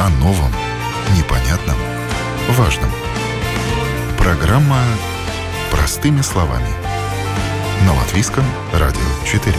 [0.00, 0.52] О новом,
[1.16, 1.76] непонятном,
[2.50, 2.88] важном.
[4.16, 4.80] Программа
[5.72, 6.68] «Простыми словами».
[7.84, 9.52] На Латвийском радио 4.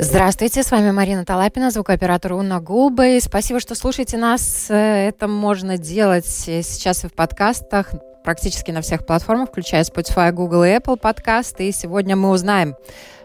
[0.00, 3.18] Здравствуйте, с вами Марина Талапина, звукооператор Уна Гулбы.
[3.20, 4.70] Спасибо, что слушаете нас.
[4.70, 7.90] Это можно делать сейчас и в подкастах,
[8.24, 11.68] практически на всех платформах, включая Spotify, Google и Apple подкасты.
[11.68, 12.74] И сегодня мы узнаем,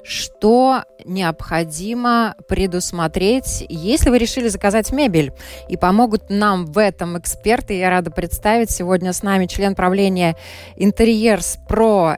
[0.03, 5.31] что необходимо предусмотреть, если вы решили заказать мебель.
[5.67, 7.77] И помогут нам в этом эксперты.
[7.77, 10.35] Я рада представить сегодня с нами член правления
[10.76, 12.17] Интерьерс Про,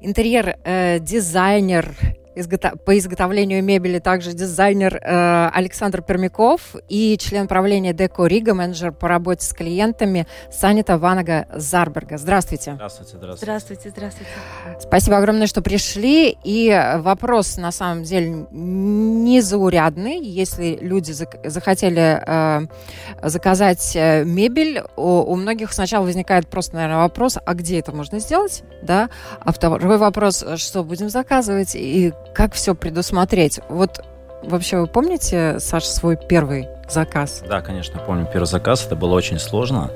[0.00, 1.94] интерьер-дизайнер
[2.40, 8.92] э, по изготовлению мебели также дизайнер э, Александр Пермяков и член правления Деко Рига, менеджер
[8.92, 12.18] по работе с клиентами Санита Ванага Зарберга.
[12.18, 12.74] Здравствуйте.
[12.74, 13.44] Здравствуйте, здравствуйте.
[13.44, 14.30] Здравствуйте, здравствуйте.
[14.80, 16.36] Спасибо огромное, что пришли.
[16.44, 20.18] И вопрос, на самом деле, незаурядный.
[20.20, 22.66] Если люди захотели э,
[23.22, 28.18] заказать э, мебель, у, у многих сначала возникает просто, наверное, вопрос, а где это можно
[28.18, 28.62] сделать?
[28.82, 29.10] Да?
[29.40, 33.60] А второй вопрос, что будем заказывать и как все предусмотреть?
[33.68, 34.04] Вот
[34.42, 37.42] вообще вы помните, Саша, свой первый заказ?
[37.48, 38.84] Да, конечно, помню первый заказ.
[38.86, 39.90] Это было очень сложно,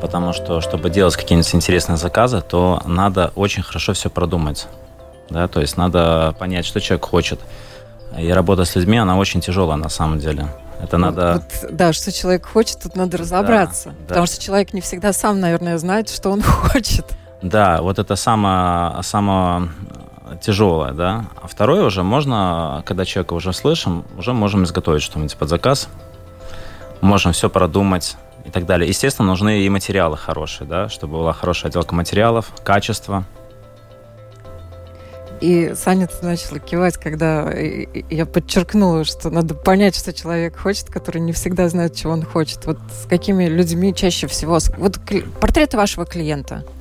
[0.00, 4.66] потому что, чтобы делать какие-нибудь интересные заказы, то надо очень хорошо все продумать.
[5.30, 7.40] Да, то есть надо понять, что человек хочет.
[8.16, 10.48] И работа с людьми, она очень тяжелая на самом деле.
[10.82, 11.42] Это надо...
[11.62, 13.90] Вот, да, что человек хочет, тут надо разобраться.
[13.90, 14.32] Да, потому да.
[14.32, 17.04] что человек не всегда сам, наверное, знает, что он хочет.
[17.42, 19.70] Да, вот это самое, самое
[20.40, 21.26] тяжелое, да.
[21.40, 25.88] А второе уже можно, когда человека уже слышим, уже можем изготовить что-нибудь под заказ,
[27.00, 28.88] можем все продумать и так далее.
[28.88, 33.24] Естественно, нужны и материалы хорошие, да, чтобы была хорошая отделка материалов, качество.
[35.40, 41.32] И Саня начала кивать, когда я подчеркнула, что надо понять, что человек хочет, который не
[41.32, 42.66] всегда знает, чего он хочет.
[42.66, 44.58] Вот с какими людьми чаще всего...
[44.76, 44.98] Вот
[45.40, 46.64] портреты вашего клиента–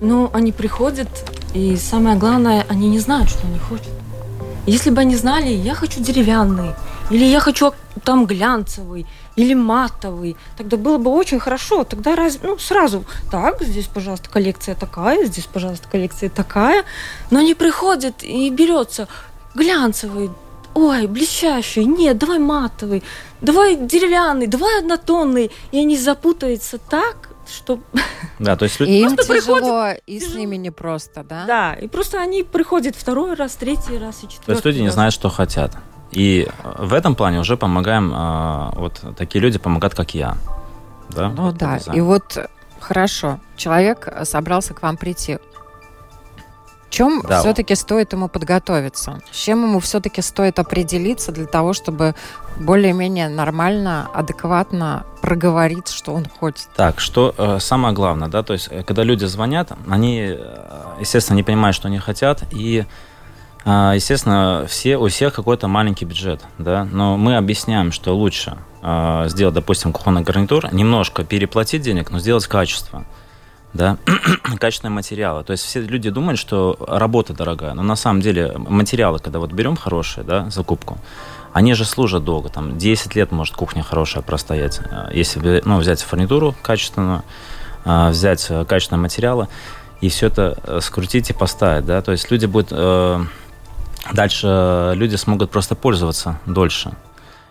[0.00, 1.08] ну, они приходят,
[1.54, 3.92] и самое главное, они не знают, что они хотят.
[4.66, 6.74] Если бы они знали, я хочу деревянный,
[7.10, 7.72] или я хочу
[8.04, 11.84] там глянцевый, или матовый, тогда было бы очень хорошо.
[11.84, 16.84] Тогда раз, ну, сразу, так, здесь, пожалуйста, коллекция такая, здесь, пожалуйста, коллекция такая.
[17.30, 19.08] Но они приходят и берется
[19.54, 20.30] глянцевый,
[20.74, 23.02] ой, блестящий, нет, давай матовый,
[23.40, 25.50] давай деревянный, давай однотонный.
[25.72, 27.80] И они запутаются так, что...
[28.38, 28.80] Да, то есть...
[28.80, 30.02] И им тяжело, приходят...
[30.06, 31.44] и с ними непросто, да?
[31.46, 34.84] Да, и просто они приходят второй раз, третий раз и четвертый То есть люди раз.
[34.84, 35.76] не знают, что хотят.
[36.10, 36.48] И
[36.78, 40.36] в этом плане уже помогаем, а, вот такие люди помогают, как я.
[41.10, 41.30] Да?
[41.30, 42.38] Ну да, и вот
[42.80, 45.38] хорошо, человек собрался к вам прийти
[46.90, 47.40] чем да.
[47.40, 49.20] все-таки стоит ему подготовиться?
[49.30, 52.14] С чем ему все-таки стоит определиться для того, чтобы
[52.56, 56.68] более-менее нормально, адекватно проговорить, что он хочет?
[56.76, 61.36] Так, что э, самое главное, да, то есть, э, когда люди звонят, они, э, естественно,
[61.36, 62.84] не понимают, что они хотят, и
[63.64, 69.24] э, Естественно, все, у всех какой-то маленький бюджет, да, но мы объясняем, что лучше э,
[69.28, 73.04] сделать, допустим, кухонный гарнитур, немножко переплатить денег, но сделать качество
[73.74, 73.96] да,
[74.58, 75.44] качественные материалы.
[75.44, 79.52] То есть все люди думают, что работа дорогая, но на самом деле материалы, когда вот
[79.52, 80.98] берем хорошие, да, закупку,
[81.52, 84.80] они же служат долго, там 10 лет может кухня хорошая простоять.
[84.90, 87.22] А, если ну, взять фурнитуру качественную,
[87.84, 89.48] а, взять э, качественные материалы
[90.00, 93.24] и все это э, скрутить и поставить, да, то есть люди будут э,
[94.12, 96.92] дальше люди смогут просто пользоваться дольше.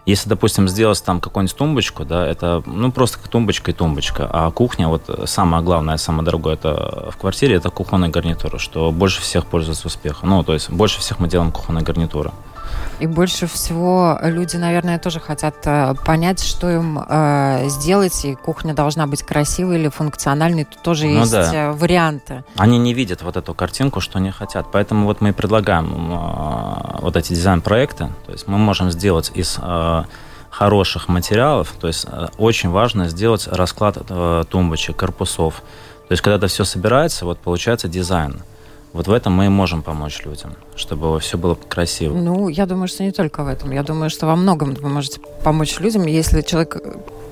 [0.08, 4.26] Если, допустим, сделать там какую-нибудь тумбочку, да, это ну просто тумбочка и тумбочка.
[4.32, 9.22] А кухня, вот самое главное, самое дорогое это в квартире, это кухонная гарнитура, что больше
[9.22, 10.30] всех пользуется успехом.
[10.30, 12.32] Ну, то есть больше всех мы делаем кухонные гарнитуры.
[13.00, 18.74] И больше всего люди, наверное, тоже хотят э, понять, что им э, сделать, и кухня
[18.74, 20.66] должна быть красивой или функциональной.
[20.66, 21.54] Тут тоже ну, есть да.
[21.54, 22.44] Э, варианты.
[22.56, 24.72] Они не видят вот эту картинку, что они хотят.
[24.72, 28.10] Поэтому вот мы и предлагаем э, вот эти дизайн-проекты.
[28.26, 30.04] То есть мы можем сделать из э,
[30.50, 31.74] хороших материалов.
[31.80, 35.62] То есть э, очень важно сделать расклад э, тумбочек, корпусов.
[36.08, 38.42] То есть когда это все собирается, вот получается дизайн.
[38.94, 42.16] Вот в этом мы и можем помочь людям, чтобы все было красиво.
[42.16, 43.72] Ну, я думаю, что не только в этом.
[43.72, 46.78] Я думаю, что во многом вы можете помочь людям, если человек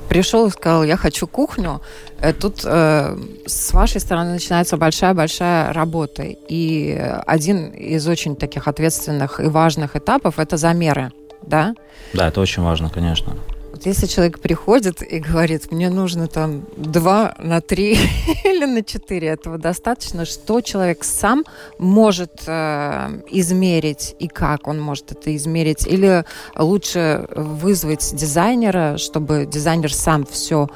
[0.10, 1.81] пришел и сказал, я хочу кухню,
[2.19, 6.24] э, тут э, с вашей стороны начинается большая-большая работа.
[6.25, 6.94] И
[7.25, 11.12] один из очень таких ответственных и важных этапов– это замеры,
[11.42, 11.74] да?
[12.13, 13.34] Да, это очень важно, конечно.
[13.75, 17.98] Вот если человек приходит и говорит, мне нужно там два на три
[18.45, 21.44] или на четыре, этого достаточно, что человек сам
[21.77, 25.86] может э, измерить и как он может это измерить?
[25.86, 26.24] Или
[26.57, 30.69] лучше вызвать дизайнера, чтобы дизайнер сам все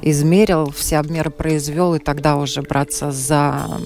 [0.00, 3.78] измерил, все обмеры произвел, и тогда уже браться за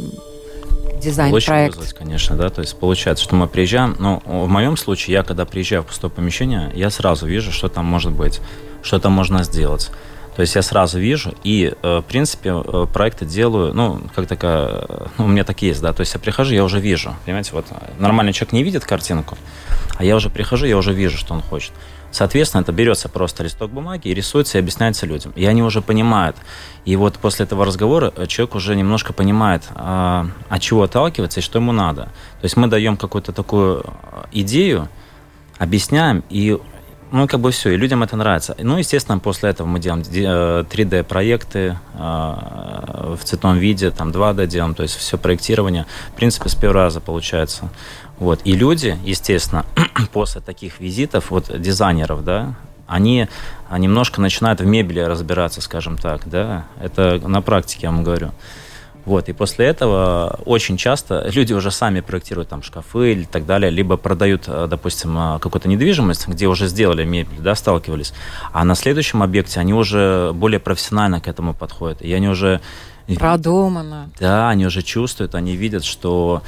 [1.02, 1.76] дизайн-проект.
[1.76, 5.44] вызвать, конечно, да, то есть получается, что мы приезжаем, но в моем случае, я когда
[5.44, 8.40] приезжаю в пустое помещение, я сразу вижу, что там может быть,
[8.82, 9.90] что там можно сделать.
[10.42, 14.88] То есть я сразу вижу, и, э, в принципе, э, проекты делаю, ну, как такая,
[15.16, 17.66] ну, у меня так есть, да, то есть я прихожу, я уже вижу, понимаете, вот
[18.00, 19.38] нормальный человек не видит картинку,
[19.96, 21.70] а я уже прихожу, я уже вижу, что он хочет.
[22.10, 25.32] Соответственно, это берется просто листок бумаги и рисуется и объясняется людям.
[25.36, 26.36] И они уже понимают.
[26.84, 31.42] И вот после этого разговора э, человек уже немножко понимает, а, от чего отталкиваться и
[31.44, 32.06] что ему надо.
[32.40, 34.88] То есть мы даем какую-то такую э, идею,
[35.58, 36.58] объясняем, и
[37.12, 38.56] ну, как бы все, и людям это нравится.
[38.58, 44.82] Ну, естественно, после этого мы делаем 3D-проекты э, в цветном виде, там 2D делаем, то
[44.82, 47.68] есть все проектирование, в принципе, с первого раза получается.
[48.18, 48.40] Вот.
[48.44, 49.66] И люди, естественно,
[50.12, 52.54] после таких визитов, вот дизайнеров, да,
[52.86, 53.28] они
[53.70, 58.32] немножко начинают в мебели разбираться, скажем так, да, это на практике я вам говорю.
[59.04, 63.70] Вот, и после этого очень часто люди уже сами проектируют там шкафы или так далее,
[63.70, 68.12] либо продают, э, допустим, э, какую-то недвижимость, где уже сделали мебель, да, сталкивались,
[68.52, 72.60] а на следующем объекте они уже более профессионально к этому подходят, и они уже...
[73.18, 74.08] Продумано.
[74.20, 76.42] Да, они уже чувствуют, они видят, что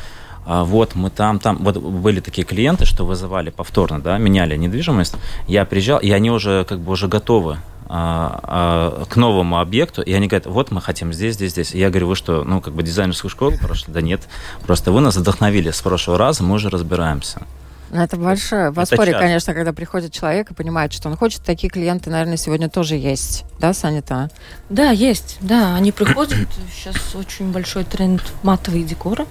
[0.47, 5.15] а, вот мы там, там, вот были такие клиенты, что вызывали повторно, да, меняли недвижимость,
[5.49, 10.47] я приезжал, и они уже как бы уже готовы к новому объекту, и они говорят,
[10.47, 11.75] вот мы хотим здесь, здесь, здесь.
[11.75, 13.93] И я говорю, вы что, ну, как бы дизайнерскую школу прошли?
[13.93, 14.23] Да нет,
[14.67, 17.43] просто вы нас вдохновили с прошлого раза, мы уже разбираемся.
[17.91, 21.43] Ну, это большое подспорье, конечно, когда приходит человек и понимает, что он хочет.
[21.45, 23.45] Такие клиенты, наверное, сегодня тоже есть.
[23.61, 24.31] Да, Санита?
[24.69, 25.37] Да, есть.
[25.41, 26.49] Да, они приходят.
[26.75, 29.27] Сейчас очень большой тренд матовые декоры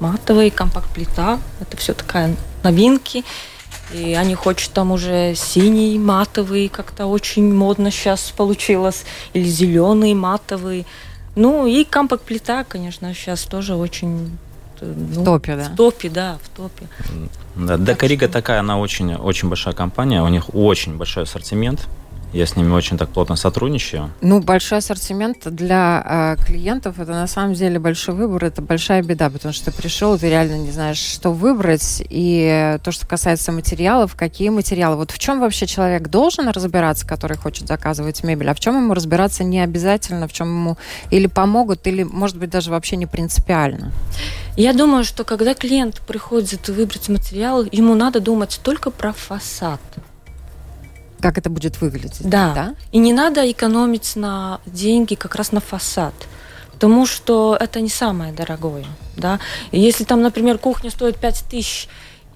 [0.00, 1.38] матовый, компакт-плита.
[1.60, 3.24] Это все такая новинки.
[3.92, 9.04] И они хотят там уже синий, матовый, как-то очень модно сейчас получилось.
[9.32, 10.86] Или зеленый, матовый.
[11.36, 14.38] Ну и компакт-плита, конечно, сейчас тоже очень
[14.80, 15.64] ну, в топе, да?
[15.64, 16.88] В топе, да, в топе.
[17.54, 21.86] Да, Декорига такая, она очень, очень большая компания, у них очень большой ассортимент.
[22.36, 24.10] Я с ними очень так плотно сотрудничаю.
[24.20, 29.30] Ну, большой ассортимент для э, клиентов это на самом деле большой выбор, это большая беда,
[29.30, 32.02] потому что ты пришел, ты реально не знаешь, что выбрать.
[32.10, 34.96] И то, что касается материалов, какие материалы.
[34.96, 38.92] Вот в чем вообще человек должен разбираться, который хочет заказывать мебель, а в чем ему
[38.92, 40.76] разбираться не обязательно, в чем ему
[41.10, 43.92] или помогут, или, может быть, даже вообще не принципиально.
[44.58, 49.80] Я думаю, что когда клиент приходит выбрать материал, ему надо думать только про фасад
[51.20, 52.28] как это будет выглядеть.
[52.28, 52.52] Да.
[52.54, 52.74] да.
[52.92, 56.14] И не надо экономить на деньги как раз на фасад.
[56.72, 58.84] Потому что это не самое дорогое.
[59.16, 59.40] Да?
[59.70, 61.88] И если там, например, кухня стоит 5 тысяч,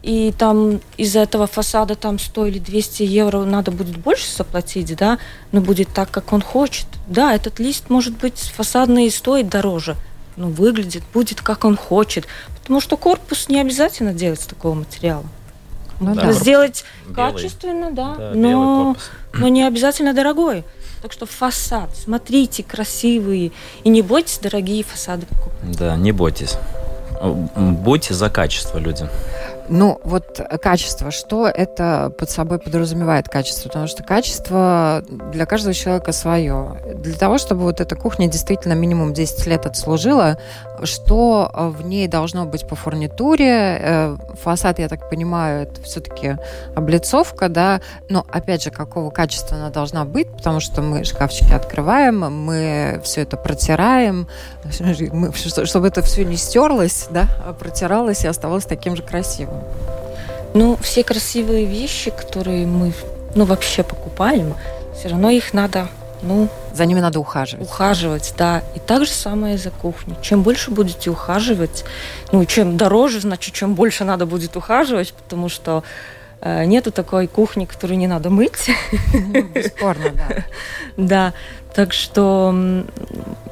[0.02, 5.18] и там из-за этого фасада там 100 или 200 евро надо будет больше заплатить, да,
[5.52, 6.86] но будет так, как он хочет.
[7.06, 9.96] Да, этот лист, может быть, фасадный и стоит дороже,
[10.36, 12.26] но выглядит, будет, как он хочет.
[12.62, 15.26] Потому что корпус не обязательно делать с такого материала.
[16.00, 16.32] Ну, да.
[16.32, 17.14] Сделать белый.
[17.14, 18.96] качественно, да, да но,
[19.34, 20.64] но не обязательно дорогой.
[21.02, 23.52] Так что фасад, смотрите, красивые.
[23.84, 25.76] И не бойтесь дорогие фасады покупать.
[25.78, 26.56] Да, не бойтесь.
[27.56, 29.08] Будьте за качество люди.
[29.72, 33.68] Ну, вот качество, что это под собой подразумевает качество?
[33.68, 36.76] Потому что качество для каждого человека свое.
[36.96, 40.38] Для того, чтобы вот эта кухня действительно минимум 10 лет отслужила,
[40.82, 43.78] что в ней должно быть по фурнитуре?
[43.80, 46.36] Э, фасад, я так понимаю, это все-таки
[46.74, 47.80] облицовка, да?
[48.08, 50.28] Но, опять же, какого качества она должна быть?
[50.32, 54.26] Потому что мы шкафчики открываем, мы все это протираем,
[55.64, 59.59] чтобы это все не стерлось, да, а протиралось и оставалось таким же красивым.
[60.54, 62.92] Ну, все красивые вещи, которые мы,
[63.34, 64.54] ну, вообще покупаем,
[64.94, 65.88] все равно их надо,
[66.22, 66.48] ну...
[66.72, 67.66] За ними надо ухаживать.
[67.66, 68.62] Ухаживать, да.
[68.74, 70.16] И так же самое за кухней.
[70.22, 71.84] Чем больше будете ухаживать,
[72.32, 75.82] ну, чем дороже, значит, чем больше надо будет ухаживать, потому что
[76.40, 78.70] э, нету такой кухни, которую не надо мыть.
[79.12, 80.44] Ну, бесспорно, да.
[80.96, 81.32] Да.
[81.74, 82.52] Так что,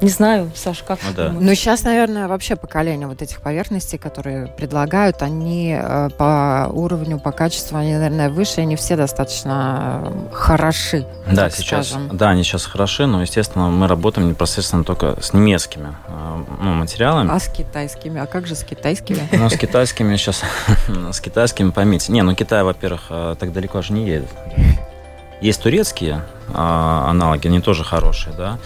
[0.01, 1.29] не знаю, Саш, как ну, да.
[1.31, 7.31] Ну, сейчас, наверное, вообще поколение вот этих поверхностей, которые предлагают, они э, по уровню, по
[7.31, 11.07] качеству, они, наверное, выше, они все достаточно э, хороши.
[11.31, 12.17] Да, сейчас, скажем.
[12.17, 17.31] да, они сейчас хороши, но, естественно, мы работаем непосредственно только с немецкими э, ну, материалами.
[17.33, 18.21] А с китайскими?
[18.21, 19.21] А как же с китайскими?
[19.33, 20.43] Ну, с китайскими сейчас,
[21.13, 22.13] с китайскими, поймите.
[22.13, 24.29] Не, ну, Китай, во-первых, так далеко же не едет.
[25.41, 28.59] Есть турецкие а, аналоги, они тоже хорошие, да.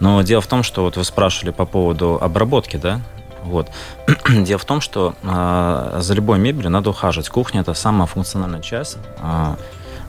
[0.00, 3.00] Но дело в том, что вот вы спрашивали по поводу обработки, да,
[3.42, 3.68] вот.
[4.28, 7.28] Дело в том, что э, за любой мебелью надо ухаживать.
[7.28, 9.54] Кухня это самая функциональная часть, э,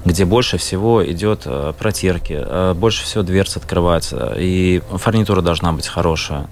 [0.05, 5.87] где больше всего идет э, протирки, э, больше всего дверц открывается, и фурнитура должна быть
[5.87, 6.47] хорошая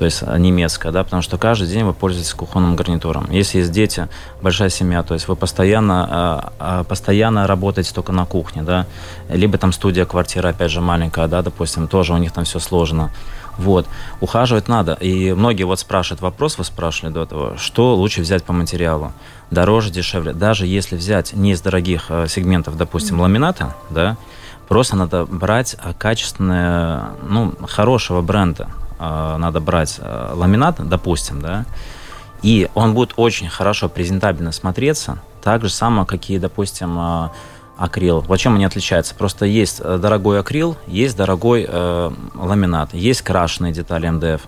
[0.00, 3.30] то есть а, немецкая, да, потому что каждый день вы пользуетесь кухонным гарнитуром.
[3.30, 4.08] Если есть дети,
[4.40, 8.86] большая семья, то есть вы постоянно, а, а, постоянно работаете только на кухне, да,
[9.28, 13.10] либо там студия, квартира, опять же, маленькая, да, допустим, тоже у них там все сложно.
[13.58, 13.86] Вот.
[14.22, 14.94] Ухаживать надо.
[14.94, 19.12] И многие вот спрашивают вопрос, вы спрашивали до этого, что лучше взять по материалу?
[19.50, 20.32] Дороже, дешевле.
[20.32, 23.22] Даже если взять не из дорогих э, сегментов, допустим, mm-hmm.
[23.22, 24.16] ламината, да,
[24.66, 28.70] просто надо брать качественное, ну, хорошего бренда.
[29.00, 31.64] Э, надо брать э, ламинат, допустим, да,
[32.42, 37.28] и он будет очень хорошо презентабельно смотреться, так же само, какие, допустим, э,
[37.78, 38.20] акрил.
[38.20, 39.14] Вот чем они отличаются?
[39.14, 44.42] Просто есть дорогой акрил, есть дорогой э, ламинат, есть крашеные детали МДФ.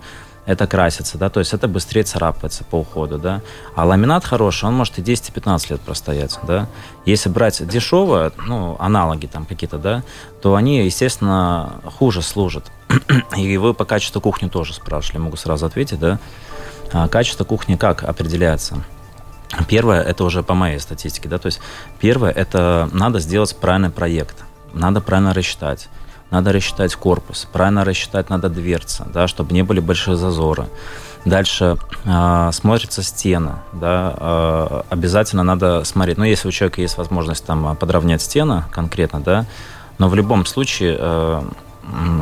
[0.44, 3.42] Это красится, да, то есть это быстрее царапается по уходу, да.
[3.76, 6.66] А ламинат хороший, он может и 10-15 лет простоять, да.
[7.06, 10.02] Если брать дешевые, ну, аналоги там какие-то, да,
[10.40, 12.72] то они, естественно, хуже служат.
[13.36, 16.18] И вы по качеству кухни тоже спрашивали, могу сразу ответить, да.
[16.92, 18.82] А качество кухни как определяется?
[19.68, 21.60] Первое, это уже по моей статистике, да, то есть
[22.00, 25.88] первое, это надо сделать правильный проект, надо правильно рассчитать,
[26.32, 30.66] надо рассчитать корпус, правильно рассчитать надо дверца, да, чтобы не были большие зазоры.
[31.26, 37.44] Дальше э, смотрится стена, да, э, обязательно надо смотреть, ну, если у человека есть возможность
[37.44, 39.46] там подровнять стены конкретно, да,
[39.98, 41.42] но в любом случае э,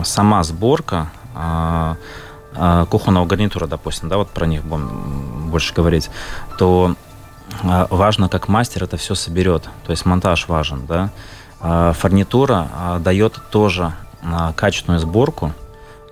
[0.05, 1.95] сама сборка э,
[2.57, 6.11] э, кухонного гарнитура, допустим, да, вот про них будем больше говорить,
[6.59, 6.95] то
[7.63, 11.11] важно, как мастер это все соберет, то есть монтаж важен, да.
[11.63, 15.53] Э, фурнитура э, дает тоже э, качественную сборку,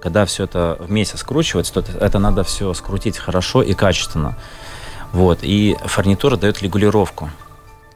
[0.00, 4.37] когда все это вместе скручивается, то это надо все скрутить хорошо и качественно.
[5.12, 5.38] Вот.
[5.43, 7.31] И фурнитура дает регулировку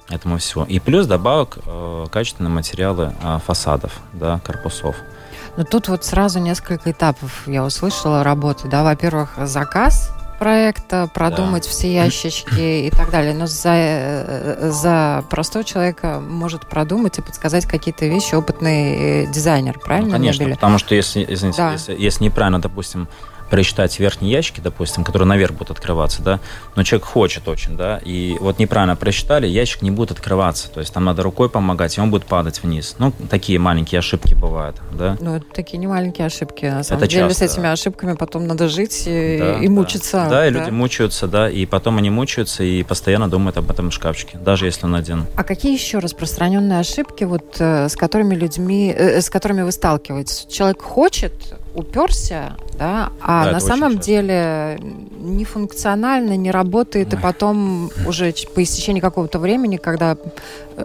[0.09, 0.65] этому всего.
[0.65, 3.15] И плюс добавок э, качественные материалы
[3.47, 4.97] фасадов, да, корпусов.
[5.57, 8.69] Но тут вот сразу несколько этапов я услышала работы.
[8.69, 10.11] Да, во-первых, заказ
[10.43, 11.71] проекта, продумать да.
[11.71, 13.33] все ящички и так далее.
[13.33, 20.09] Но за, э, за простого человека может продумать и подсказать какие-то вещи опытный дизайнер, правильно?
[20.09, 20.55] Ну, конечно, мебели?
[20.55, 21.73] потому что если, извините, да.
[21.73, 23.07] если, если неправильно, допустим,
[23.53, 26.41] просчитать верхние ящики, допустим, которые наверх будут открываться, да,
[26.75, 30.95] но человек хочет очень, да, и вот неправильно просчитали, ящик не будет открываться, то есть
[30.95, 32.97] там надо рукой помогать, и он будет падать вниз.
[32.99, 35.19] Ну, такие маленькие ошибки бывают, да.
[35.21, 37.47] Ну, это такие не маленькие ошибки, на самом это деле часто.
[37.47, 40.13] с этими ошибками потом надо жить и, да, и мучиться.
[40.13, 43.91] Да, да, и люди мучаются, да, и потом они мучаются и постоянно думают об этом
[43.91, 45.27] шкафчике, даже если он один.
[45.37, 50.47] А какие еще распространенные ошибки, вот, э, с которыми людьми, э, с которыми вы сталкиваетесь?
[50.51, 51.35] Человек хочет
[51.75, 54.79] уперся, да, а да, на самом деле
[55.19, 57.19] не функционально, не работает, Ой.
[57.19, 60.17] и потом уже по истечении какого-то времени, когда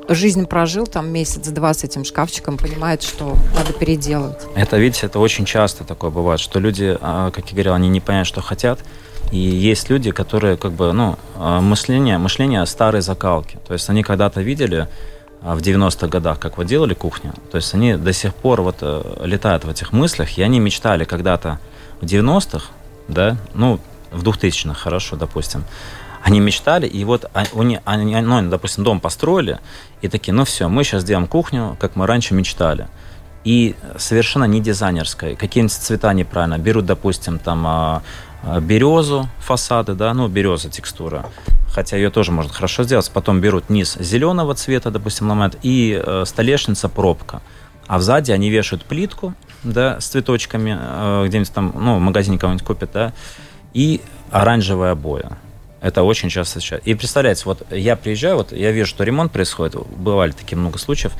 [0.09, 4.39] жизнь прожил там месяц-два с этим шкафчиком, понимает, что надо переделывать.
[4.55, 7.99] Это, видите, это очень часто такое бывает, что люди, а, как я говорил, они не
[7.99, 8.79] понимают, что хотят,
[9.31, 14.03] и есть люди, которые как бы, ну, а, мышление, мышление старой закалки, то есть они
[14.03, 14.87] когда-то видели
[15.41, 19.23] в 90-х годах, как вот делали кухню, то есть они до сих пор вот э,
[19.23, 21.59] летают в этих мыслях, и они мечтали когда-то
[22.01, 22.65] в 90-х,
[23.07, 23.79] да, ну,
[24.11, 25.63] в 2000-х, хорошо, допустим,
[26.23, 29.59] они мечтали, и вот они, они, ну, допустим, дом построили,
[30.01, 32.87] и такие, ну все, мы сейчас сделаем кухню, как мы раньше мечтали.
[33.43, 35.35] И совершенно не дизайнерская.
[35.35, 36.57] Какие-нибудь цвета неправильно.
[36.57, 38.01] Берут, допустим, там а,
[38.43, 41.25] а, березу, фасады, да, ну, береза текстура
[41.77, 43.11] хотя ее тоже можно хорошо сделать.
[43.13, 47.39] Потом берут низ зеленого цвета, допустим, ломают, и э, столешница пробка.
[47.85, 52.65] А сзади они вешают плитку, да, с цветочками, э, где-нибудь там, ну, в магазине кого-нибудь
[52.65, 53.13] купят, да,
[53.75, 55.37] и оранжевая обоя.
[55.79, 56.81] Это очень часто сейчас.
[56.83, 61.13] И представляете, вот я приезжаю, вот я вижу, что ремонт происходит, бывали такие много случаев,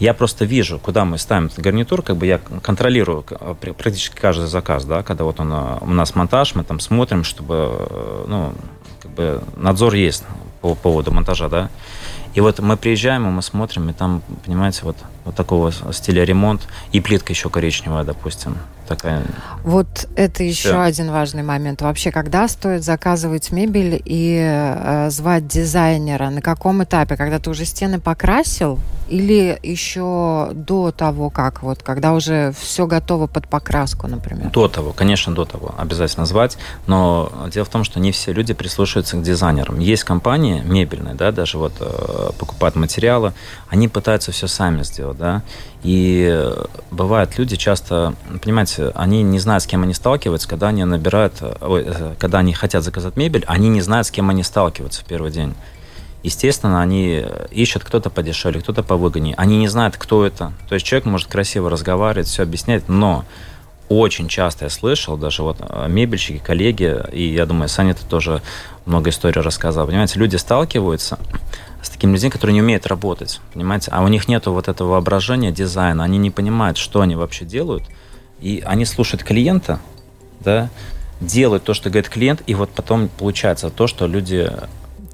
[0.00, 5.04] я просто вижу, куда мы ставим гарнитур, как бы я контролирую практически каждый заказ, да,
[5.04, 8.52] когда вот он, э, у нас монтаж, мы там смотрим, чтобы, ну,
[9.02, 10.24] как бы надзор есть
[10.60, 11.70] по поводу монтажа, да.
[12.34, 16.68] И вот мы приезжаем, и мы смотрим, и там, понимаете, вот, вот такого стиля ремонт,
[16.92, 18.56] и плитка еще коричневая, допустим.
[18.86, 19.22] Такая.
[19.62, 20.80] Вот это еще Все.
[20.80, 21.82] один важный момент.
[21.82, 26.30] Вообще, когда стоит заказывать мебель и э, звать дизайнера?
[26.30, 27.16] На каком этапе?
[27.16, 28.80] Когда ты уже стены покрасил,
[29.12, 34.50] или еще до того, как вот, когда уже все готово под покраску, например?
[34.50, 36.56] До того, конечно, до того обязательно звать.
[36.86, 39.78] Но дело в том, что не все люди прислушиваются к дизайнерам.
[39.80, 43.34] Есть компании мебельные, да, даже вот э, покупают материалы,
[43.68, 45.42] они пытаются все сами сделать, да.
[45.82, 50.84] И э, бывают люди часто, понимаете, они не знают, с кем они сталкиваются, когда они
[50.84, 51.86] набирают, ой,
[52.18, 55.54] когда они хотят заказать мебель, они не знают, с кем они сталкиваются в первый день.
[56.22, 59.34] Естественно, они ищут кто-то подешевле, кто-то повыгоднее.
[59.36, 60.52] Они не знают, кто это.
[60.68, 63.24] То есть человек может красиво разговаривать, все объяснять, но
[63.88, 68.40] очень часто я слышал, даже вот э, мебельщики, коллеги, и я думаю, Саня ты тоже
[68.86, 69.86] много историй рассказал.
[69.86, 71.18] Понимаете, люди сталкиваются
[71.82, 75.50] с такими людьми, которые не умеют работать, понимаете, а у них нет вот этого воображения,
[75.50, 77.84] дизайна, они не понимают, что они вообще делают,
[78.40, 79.80] и они слушают клиента,
[80.40, 80.70] да,
[81.20, 84.50] делают то, что говорит клиент, и вот потом получается то, что люди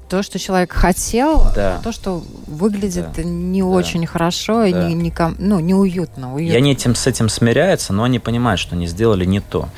[0.09, 1.79] то, что человек хотел, да.
[1.83, 3.23] то, что выглядит да.
[3.23, 3.67] не да.
[3.67, 4.67] очень хорошо да.
[4.67, 6.33] и не, не, ну, неуютно.
[6.33, 6.51] Уютно.
[6.51, 9.69] И они этим, с этим смиряются, но они понимают, что они сделали не то.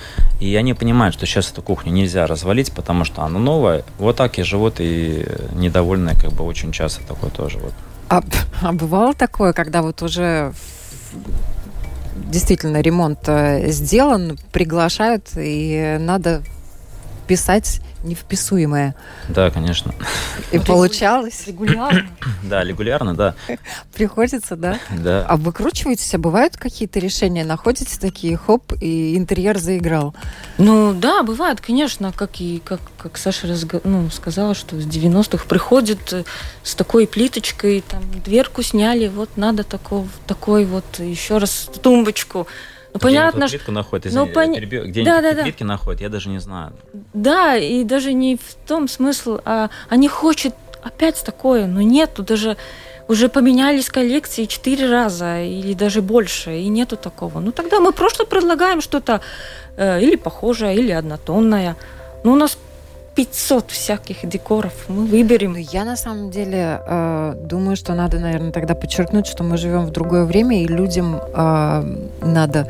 [0.42, 3.84] И они понимают, что сейчас эту кухню нельзя развалить, потому что она новая.
[4.00, 7.60] Вот так и живут и недовольные, как бы очень часто такое тоже.
[7.60, 7.74] Вот.
[8.10, 8.24] А,
[8.62, 10.52] а бывало такое, когда вот уже
[12.16, 16.42] действительно ремонт э, сделан, приглашают, и надо
[17.28, 18.96] писать невписуемое.
[19.30, 19.94] Да, конечно.
[20.52, 21.44] И получалось?
[21.48, 22.08] Регулярно.
[22.44, 23.36] Да, регулярно, да.
[23.94, 24.80] Приходится, да?
[24.90, 25.26] Да.
[25.28, 27.46] А выкручиваетесь, а бывают какие-то решения?
[27.46, 30.16] Находите такие, хоп, и интерьер заиграл?
[30.58, 33.80] Ну, да, бывает, конечно, как и как, как Саша разго...
[33.84, 36.24] ну, сказала, что с 90-х приходит э,
[36.64, 42.48] с такой плиточкой, там, дверку сняли, вот надо такого, такой вот еще раз тумбочку
[42.94, 43.58] ну, понятно, что...
[43.58, 44.54] плитку находят, извини, ну, пон...
[44.54, 45.44] перебью, где да, да, да.
[45.44, 46.74] плитки находят, я даже не знаю.
[47.14, 52.58] Да, и даже не в том смысл, а они хотят опять такое, но нету даже
[53.08, 57.40] уже поменялись коллекции четыре раза или даже больше, и нету такого.
[57.40, 59.22] Ну тогда мы просто предлагаем что-то
[59.78, 61.76] э, или похожее, или однотонное.
[62.24, 62.58] Ну у нас
[63.16, 64.74] 500 всяких декоров.
[64.88, 65.56] Мы выберем.
[65.56, 69.92] Я на самом деле э, думаю, что надо, наверное, тогда подчеркнуть, что мы живем в
[69.92, 72.68] другое время, и людям э, надо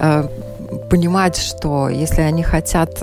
[0.00, 0.28] э,
[0.90, 3.02] понимать, что если они хотят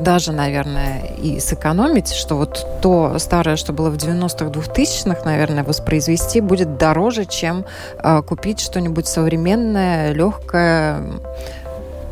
[0.00, 6.40] даже, наверное, и сэкономить, что вот то старое, что было в 90-х, 2000-х, наверное, воспроизвести
[6.40, 7.64] будет дороже, чем
[8.02, 11.00] э, купить что-нибудь современное, легкое,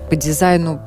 [0.09, 0.80] по дизайну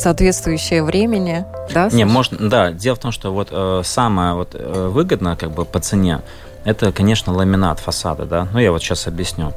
[0.00, 1.88] соответствующее времени, да?
[1.92, 2.72] Не, можно, да.
[2.72, 6.20] Дело в том, что вот э, самое вот э, выгодное, как бы по цене,
[6.64, 8.48] это, конечно, ламинат фасада, да.
[8.52, 9.52] Ну я вот сейчас объясню.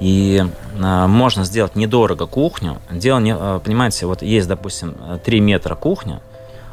[0.00, 0.44] И
[0.78, 2.78] э, можно сделать недорого кухню.
[2.90, 6.20] Дело, не, э, понимаете, вот есть, допустим, 3 метра кухня,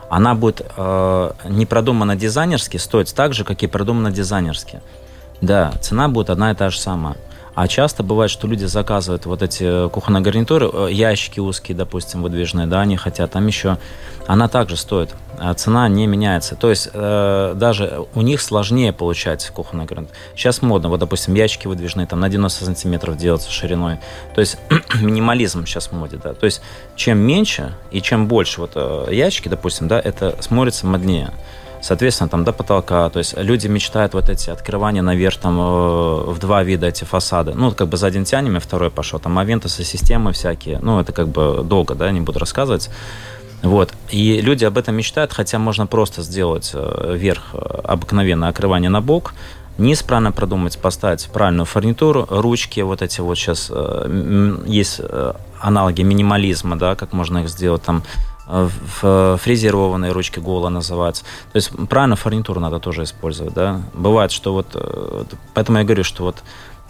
[0.09, 4.81] она будет э, не продумана дизайнерски, стоить так же, как и продумана дизайнерски.
[5.39, 7.15] Да, цена будет одна и та же самая.
[7.53, 12.65] А часто бывает, что люди заказывают вот эти кухонные гарнитуры, э, ящики узкие, допустим, выдвижные,
[12.65, 13.77] да, они хотят, там еще,
[14.25, 16.55] она также стоит, а цена не меняется.
[16.55, 20.15] То есть э, даже у них сложнее получать кухонный гарнитур.
[20.33, 23.99] Сейчас модно, вот, допустим, ящики выдвижные, там на 90 сантиметров делаются шириной.
[24.33, 24.57] То есть
[25.01, 26.33] минимализм сейчас в моде, да.
[26.33, 26.61] То есть
[26.95, 31.31] чем меньше и чем больше вот э, ящики, допустим, да, это смотрится моднее
[31.81, 33.09] соответственно, там до потолка.
[33.09, 37.53] То есть люди мечтают вот эти открывания наверх там э, в два вида эти фасады.
[37.53, 39.19] Ну, как бы за один тянем, и второй пошел.
[39.19, 40.79] Там авентусы, системы всякие.
[40.81, 42.89] Ну, это как бы долго, да, не буду рассказывать.
[43.63, 43.93] Вот.
[44.09, 49.01] И люди об этом мечтают, хотя можно просто сделать э, верх э, обыкновенное окрывание на
[49.01, 49.33] бок,
[49.77, 53.71] низ правильно продумать, поставить правильную фурнитуру, ручки вот эти вот сейчас
[54.67, 55.01] есть
[55.59, 58.03] аналоги минимализма, да, как можно их сделать там
[58.51, 61.23] фрезерованные ручки гола называются.
[61.51, 63.81] То есть правильно фурнитуру надо тоже использовать, да.
[63.93, 66.43] Бывает, что вот, э, поэтому я говорю, что вот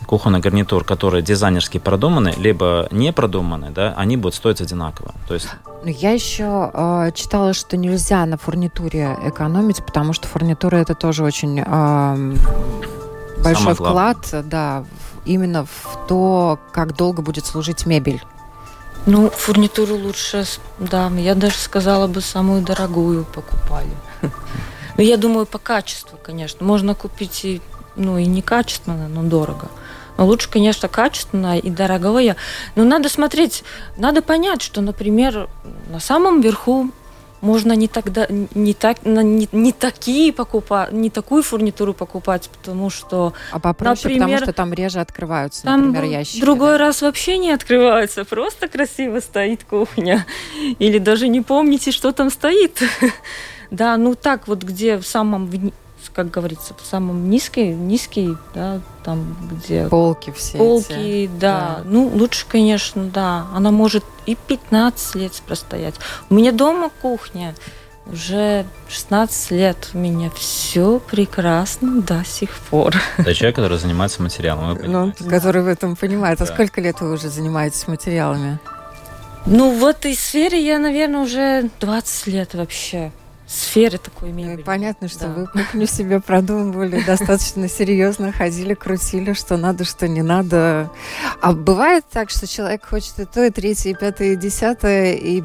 [0.05, 5.13] кухонный гарнитур, которые дизайнерски продуманы, либо не продуманы, да, они будут стоить одинаково.
[5.27, 5.47] То есть...
[5.83, 11.23] Ну, я еще э, читала, что нельзя на фурнитуре экономить, потому что фурнитура это тоже
[11.23, 12.35] очень э,
[13.43, 14.83] большой вклад, да,
[15.25, 18.21] именно в то, как долго будет служить мебель.
[19.07, 20.45] Ну, фурнитуру лучше,
[20.79, 23.89] да, я даже сказала бы, самую дорогую покупали.
[24.97, 26.65] Но я думаю, по качеству, конечно.
[26.65, 27.61] Можно купить и,
[27.95, 29.69] ну, и некачественно, но дорого.
[30.17, 32.35] Но лучше, конечно, качественное и дорогое.
[32.75, 33.63] Но надо смотреть,
[33.97, 35.49] надо понять, что, например,
[35.89, 36.91] на самом верху
[37.41, 43.33] можно не тогда не так не, не такие покупать не такую фурнитуру покупать потому что
[43.51, 46.77] а попроще например, потому что там реже открываются там например ящики другой да?
[46.77, 50.25] раз вообще не открываются просто красиво стоит кухня
[50.79, 52.81] или даже не помните что там стоит
[53.71, 55.71] да ну так вот где в самом
[56.13, 59.87] как говорится, в самом низкий, низкий, да, там, где...
[59.87, 61.31] Полки все Полки, эти.
[61.39, 61.77] Да.
[61.77, 61.81] да.
[61.85, 63.47] Ну, лучше, конечно, да.
[63.53, 65.95] Она может и 15 лет простоять.
[66.29, 67.55] У меня дома кухня,
[68.05, 72.95] уже 16 лет у меня все прекрасно до сих пор.
[73.17, 76.41] Это человек, который занимается материалом, Ну, который в этом понимает.
[76.41, 76.53] А да.
[76.53, 78.59] сколько лет вы уже занимаетесь материалами?
[79.45, 83.11] Ну, в этой сфере я, наверное, уже 20 лет вообще
[83.51, 84.63] сфере такой ну, мебели.
[84.63, 85.33] Понятно, что да.
[85.33, 90.89] вы кухню себе продумывали достаточно серьезно, ходили, крутили, что надо, что не надо.
[91.41, 95.43] А бывает так, что человек хочет и то, и третье, и пятое, и десятое, и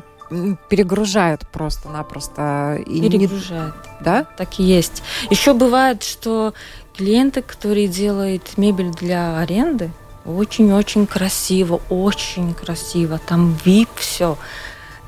[0.68, 2.80] перегружают просто-напросто.
[2.86, 3.74] И перегружают.
[4.00, 4.04] Не...
[4.04, 4.24] Да?
[4.36, 5.02] Так и есть.
[5.30, 6.54] Еще бывает, что
[6.96, 9.90] клиенты, которые делают мебель для аренды,
[10.24, 14.36] очень-очень красиво, очень красиво, там VIP все.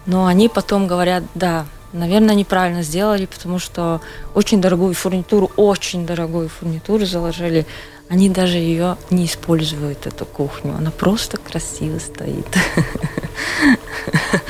[0.07, 4.01] Но они потом говорят, да, наверное, неправильно сделали, потому что
[4.35, 7.67] очень дорогую фурнитуру, очень дорогую фурнитуру заложили.
[8.09, 10.75] Они даже ее не используют, эту кухню.
[10.79, 12.47] Она просто красиво стоит.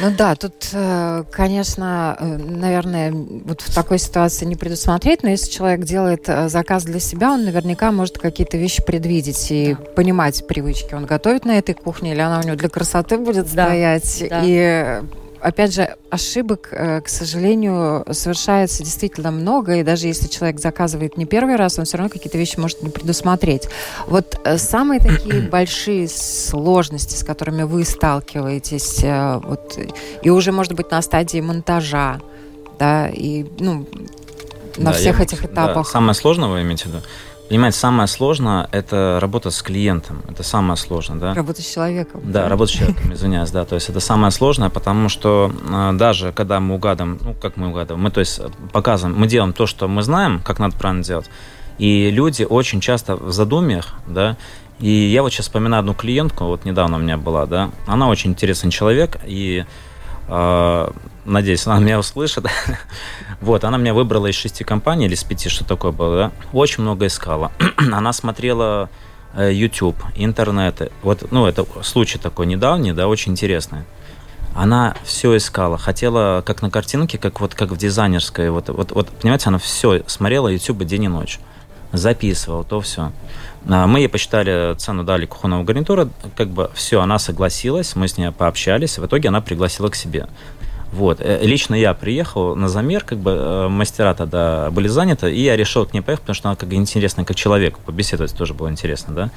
[0.01, 5.51] Ну да, тут, э, конечно, э, наверное, вот в такой ситуации не предусмотреть, но если
[5.51, 9.85] человек делает э, заказ для себя, он наверняка может какие-то вещи предвидеть и да.
[9.96, 10.94] понимать привычки.
[10.94, 13.66] Он готовит на этой кухне, или она у него для красоты будет да.
[13.66, 14.24] стоять.
[14.31, 14.42] Да.
[14.44, 15.03] И
[15.40, 21.27] опять же, ошибок, э, к сожалению, совершается действительно много, и даже если человек заказывает не
[21.27, 23.68] первый раз, он все равно какие-то вещи может не предусмотреть.
[24.07, 29.79] Вот э, самые такие большие сложности, с которыми вы сталкиваетесь, э, вот,
[30.22, 32.20] и уже, может быть, на стадии монтажа,
[32.79, 33.87] да, и, ну,
[34.77, 35.87] на да, всех я, этих этапах.
[35.87, 36.98] Да, самое сложное вы имеете в виду?
[37.48, 40.22] Понимаете, самое сложное– это работа с клиентом.
[40.28, 41.34] Это самое сложное, да?
[41.34, 42.20] Работа с человеком.
[42.24, 42.48] Да, да.
[42.48, 43.64] работа с человеком, извиняюсь, да.
[43.64, 47.68] То есть это самое сложное, потому что э, даже когда мы угадываем, ну, как мы
[47.68, 48.40] угадываем, мы, то есть,
[48.72, 51.30] показываем, мы делаем то, что мы знаем, как надо правильно делать,
[51.78, 54.37] и люди очень часто в задумьях, да,
[54.78, 58.32] и я вот сейчас вспоминаю одну клиентку, вот недавно у меня была, да, она очень
[58.32, 59.64] интересный человек, и
[60.28, 60.90] э,
[61.24, 62.46] надеюсь, она меня услышит.
[63.40, 66.33] вот, она меня выбрала из шести компаний или из пяти, что такое было, да?
[66.53, 67.53] Очень много искала.
[67.92, 68.90] она смотрела
[69.35, 70.90] э, YouTube, интернеты.
[71.03, 73.81] Вот, ну, это случай такой недавний, да, очень интересный.
[74.55, 79.09] Она все искала, хотела, как на картинке, как вот как в дизайнерской, вот, вот, вот
[79.09, 81.38] понимаете, она все смотрела YouTube день и ночь,
[81.92, 83.12] записывала, то все.
[83.68, 88.16] А, мы ей посчитали цену, дали кухонного гарнитура, как бы все, она согласилась, мы с
[88.16, 90.27] ней пообщались, в итоге она пригласила к себе.
[90.92, 91.20] Вот.
[91.20, 95.57] Э, лично я приехал на замер, как бы э, мастера тогда были заняты, и я
[95.57, 99.14] решил к ней поехать, потому что она как интересная как человек, побеседовать тоже было интересно,
[99.14, 99.31] да.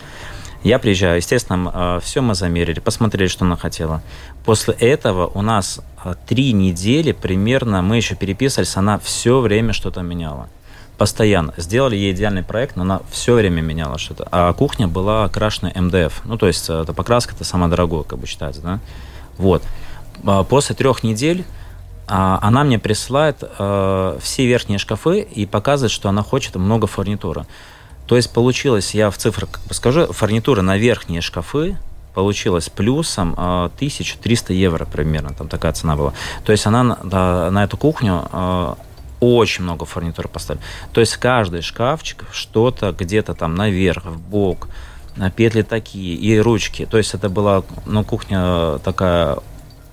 [0.63, 4.01] Я приезжаю, естественно, э, все мы замерили, посмотрели, что она хотела.
[4.45, 5.81] После этого у нас
[6.27, 10.47] три недели примерно, мы еще переписывались, она все время что-то меняла.
[10.97, 11.51] Постоянно.
[11.57, 14.27] Сделали ей идеальный проект, но она все время меняла что-то.
[14.31, 16.21] А кухня была окрашена МДФ.
[16.25, 18.79] Ну, то есть, это покраска, это самое дорогое, как бы считается, да.
[19.39, 19.63] Вот.
[20.25, 21.45] А, после трех недель
[22.07, 27.45] а, она мне присылает э, все верхние шкафы и показывает, что она хочет много фурнитуры.
[28.05, 31.77] То есть получилось, я в цифрах как скажу, фурнитура на верхние шкафы
[32.13, 36.13] получилось плюсом 1300 евро примерно, там такая цена была.
[36.43, 38.75] То есть она на, на эту кухню э,
[39.21, 40.63] очень много фурнитуры поставили.
[40.91, 44.67] То есть каждый шкафчик что-то где-то там наверх, в бок,
[45.35, 46.85] петли такие и ручки.
[46.85, 49.37] То есть это была ну, кухня такая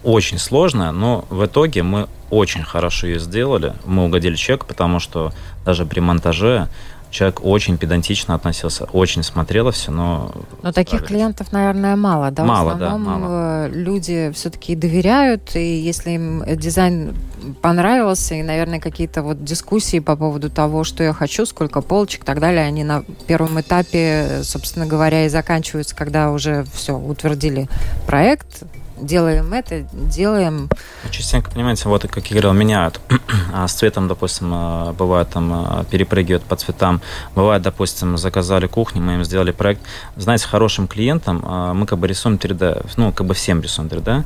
[0.04, 3.74] очень сложная, но в итоге мы очень хорошо ее сделали.
[3.84, 5.32] Мы угодили человеку, потому что
[5.64, 6.68] даже при монтаже
[7.10, 10.32] человек очень педантично относился, очень смотрело все, но...
[10.62, 12.44] Но таких клиентов, наверное, мало, да?
[12.44, 13.66] Мало, в основном да, мало.
[13.66, 17.14] Э, люди все-таки доверяют, и если им дизайн
[17.62, 22.26] понравился, и, наверное, какие-то вот дискуссии по поводу того, что я хочу, сколько полочек и
[22.26, 27.68] так далее, они на первом этапе, собственно говоря, и заканчиваются, когда уже все, утвердили
[28.06, 28.64] проект,
[29.00, 30.68] делаем это, делаем...
[31.10, 33.00] Частенько, понимаете, вот как я меняют.
[33.52, 37.00] а с цветом, допустим, а, бывает там а, перепрыгивают по цветам.
[37.34, 39.82] Бывает, допустим, заказали кухню, мы им сделали проект.
[40.16, 44.24] Знаете, хорошим клиентам а, мы как бы рисуем 3D, ну, как бы всем рисуем 3D.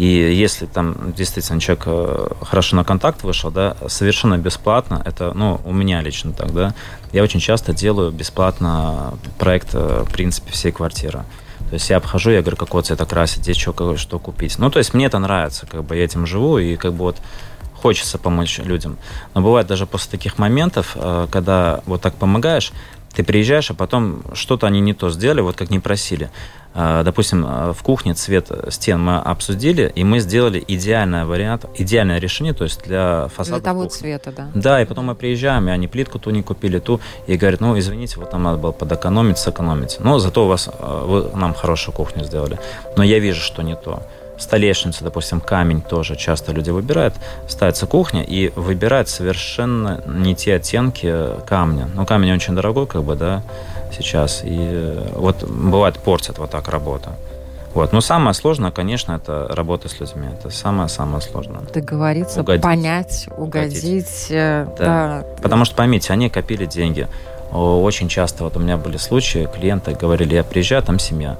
[0.00, 5.60] И если там действительно человек э, хорошо на контакт вышел, да, совершенно бесплатно, это, ну,
[5.66, 6.74] у меня лично так, да,
[7.12, 11.24] я очень часто делаю бесплатно проект, э, в принципе, всей квартиры.
[11.70, 14.58] То есть я обхожу, я говорю, какого цвета красить, где что, что купить.
[14.58, 17.16] Ну, то есть мне это нравится, как бы я этим живу, и как бы вот
[17.80, 18.98] хочется помочь людям.
[19.34, 22.72] Но бывает даже после таких моментов, э, когда вот так помогаешь,
[23.12, 26.30] ты приезжаешь, а потом что-то они не то сделали, вот как не просили.
[26.72, 32.20] А, допустим, а, в кухне цвет стен мы обсудили, и мы сделали идеальный вариант, идеальное
[32.20, 33.56] решение, то есть для фасада.
[33.56, 33.98] Для того кухни.
[33.98, 34.48] цвета, да.
[34.54, 37.76] Да, и потом мы приезжаем, и они плитку ту не купили, ту, и говорят, ну,
[37.76, 39.96] извините, вот там надо было подэкономить, сэкономить.
[39.98, 42.60] Но зато у вас, а, вы нам хорошую кухню сделали.
[42.96, 44.04] Но я вижу, что не то
[44.40, 47.14] столешница, допустим, камень тоже часто люди выбирают,
[47.46, 51.14] ставится кухня и выбирают совершенно не те оттенки
[51.46, 51.88] камня.
[51.94, 53.42] Ну, камень очень дорогой, как бы, да,
[53.92, 54.42] сейчас.
[54.44, 57.10] И э, вот бывает портит вот так работа.
[57.74, 57.92] Вот.
[57.92, 60.28] Но самое сложное, конечно, это работа с людьми.
[60.32, 61.60] Это самое-самое сложное.
[61.72, 62.62] Договориться, угодить.
[62.62, 63.84] понять, угодить.
[63.84, 64.84] угодить э, да.
[64.84, 65.24] да.
[65.42, 67.06] Потому что, поймите, они копили деньги.
[67.52, 71.36] Очень часто вот у меня были случаи, клиенты говорили, я приезжаю, там семья.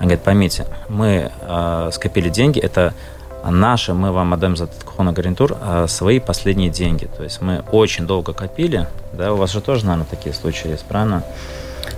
[0.00, 2.94] Они говорят, поймите, мы э, скопили деньги, это
[3.44, 4.82] наши, мы вам отдаем за этот
[5.14, 7.06] гарантур э, свои последние деньги.
[7.16, 10.86] То есть мы очень долго копили, да, у вас же тоже, наверное, такие случаи есть,
[10.86, 11.22] правильно?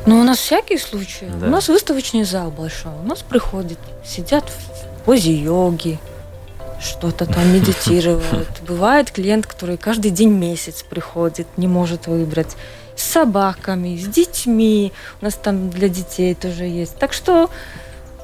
[0.05, 1.31] Ну, у нас всякие случаи.
[1.41, 1.47] Да.
[1.47, 2.91] У нас выставочный зал большой.
[3.05, 6.01] У нас приходят, сидят в позе йоги,
[6.81, 8.49] что-то там медитируют.
[8.67, 12.57] Бывает клиент, который каждый день месяц приходит, не может выбрать.
[12.97, 14.93] С собаками, с детьми.
[15.21, 16.97] У нас там для детей тоже есть.
[16.99, 17.49] Так что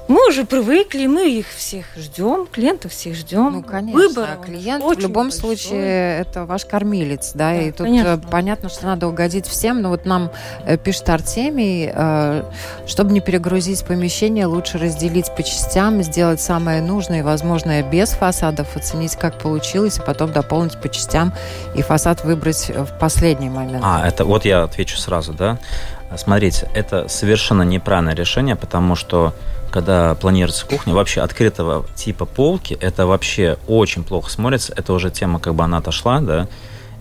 [0.08, 3.52] мы уже привыкли, мы их всех ждем, клиентов всех ждем.
[3.52, 4.00] Ну, конечно.
[4.00, 5.40] Выбор а клиент в любом большой.
[5.40, 8.20] случае это ваш кормилец, да, да и тут конечно.
[8.24, 10.30] Э, понятно, что надо угодить всем, но вот нам
[10.64, 12.42] э, пишет Артемий, э,
[12.86, 18.76] чтобы не перегрузить помещение, лучше разделить по частям, сделать самое нужное и возможное без фасадов,
[18.76, 21.34] оценить, как получилось, и потом дополнить по частям
[21.74, 23.84] и фасад выбрать в последний момент.
[23.84, 25.58] А, это вот я отвечу сразу, да.
[26.16, 29.34] Смотрите, это совершенно неправильное решение, потому что
[29.70, 34.72] когда планируется кухня, вообще открытого типа полки, это вообще очень плохо смотрится.
[34.76, 36.48] Это уже тема, как бы она отошла, да.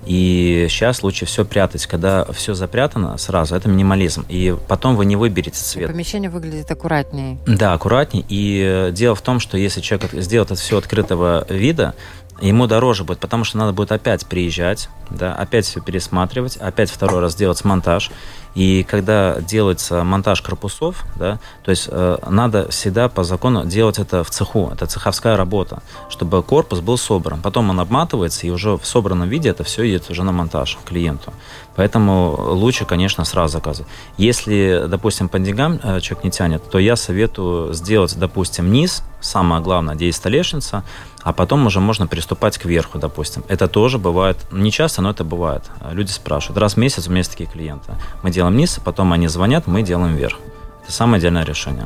[0.06, 1.86] И сейчас лучше все прятать.
[1.86, 4.26] Когда все запрятано сразу, это минимализм.
[4.30, 5.92] И потом вы не выберете цвет.
[5.92, 7.38] Помещение выглядит аккуратнее.
[7.46, 8.26] Да, аккуратнее.
[8.30, 11.94] И дело в том, что если человек сделает это все открытого вида,
[12.40, 17.20] ему дороже будет, потому что надо будет опять приезжать, да, опять все пересматривать, опять второй
[17.20, 18.12] раз делать монтаж.
[18.58, 24.24] И когда делается монтаж корпусов, да, то есть э, надо всегда по закону делать это
[24.24, 27.40] в цеху, это цеховская работа, чтобы корпус был собран.
[27.44, 31.34] Потом он обматывается, и уже в собранном виде это все идет уже на монтаж клиенту.
[31.78, 33.90] Поэтому лучше, конечно, сразу заказывать.
[34.18, 39.62] Если, допустим, по деньгам э, человек не тянет, то я советую сделать, допустим, низ, самое
[39.62, 40.84] главное, где есть столешница,
[41.22, 43.44] а потом уже можно приступать к верху, допустим.
[43.48, 45.64] Это тоже бывает, не часто, но это бывает.
[45.92, 46.58] Люди спрашивают.
[46.58, 47.94] Раз в месяц у меня есть такие клиенты.
[48.24, 50.40] Мы делаем низ, потом они звонят, мы делаем вверх.
[50.84, 51.86] Это самое идеальное решение.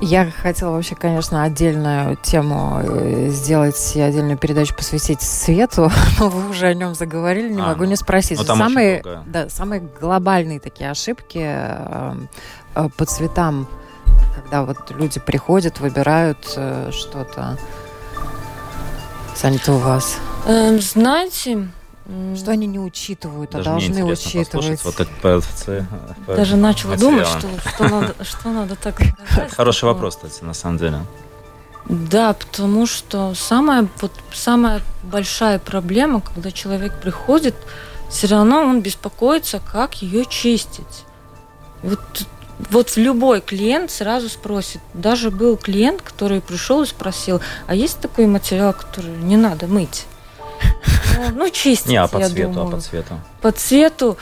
[0.00, 6.50] Я хотела вообще, конечно, отдельную тему э, сделать и отдельную передачу посвятить свету, но вы
[6.50, 8.38] уже о нем заговорили, не а, могу не спросить.
[8.38, 12.14] Ну, самые, да, самые глобальные такие ошибки э,
[12.74, 13.68] э, по цветам
[14.34, 17.56] когда вот люди приходят, выбирают э, что-то.
[19.34, 20.18] Саня, у вас?
[20.46, 21.68] Эм, знаете,
[22.36, 24.84] что они не учитывают, а Даже а должны учитывать.
[24.84, 25.86] Вот как ПФЦ.
[26.26, 29.00] Даже начала думать, что, что, надо, что надо так
[29.56, 31.00] Хороший вопрос, кстати, на самом деле.
[31.86, 37.54] Да, потому что самая, вот, самая большая проблема, когда человек приходит,
[38.08, 41.04] все равно он беспокоится, как ее чистить.
[41.82, 42.00] Вот
[42.70, 44.80] вот любой клиент сразу спросит.
[44.94, 50.06] Даже был клиент, который пришел и спросил, а есть такой материал, который не надо мыть?
[51.16, 52.68] Ну, ну чистить, Не, а по цвету, думаю.
[52.68, 53.20] а по цвету?
[53.40, 54.16] По цвету,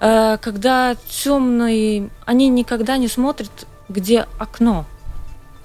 [0.00, 3.50] э, когда темный, они никогда не смотрят,
[3.88, 4.84] где окно.